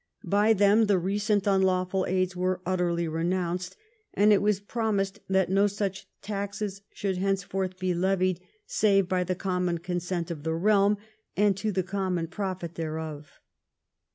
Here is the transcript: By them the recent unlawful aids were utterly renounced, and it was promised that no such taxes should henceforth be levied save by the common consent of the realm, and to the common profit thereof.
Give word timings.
By 0.25 0.53
them 0.53 0.87
the 0.87 0.97
recent 0.97 1.45
unlawful 1.45 2.07
aids 2.07 2.35
were 2.35 2.59
utterly 2.65 3.07
renounced, 3.07 3.75
and 4.15 4.33
it 4.33 4.41
was 4.41 4.59
promised 4.59 5.19
that 5.29 5.47
no 5.47 5.67
such 5.67 6.09
taxes 6.23 6.81
should 6.91 7.19
henceforth 7.19 7.77
be 7.77 7.93
levied 7.93 8.39
save 8.65 9.07
by 9.07 9.23
the 9.23 9.35
common 9.35 9.77
consent 9.77 10.31
of 10.31 10.41
the 10.41 10.55
realm, 10.55 10.97
and 11.37 11.55
to 11.57 11.71
the 11.71 11.83
common 11.83 12.25
profit 12.29 12.73
thereof. 12.73 13.29